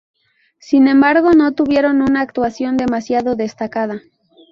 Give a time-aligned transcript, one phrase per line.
[0.57, 4.01] Sin embargo, no tuvieron una actuación demasiado destacada.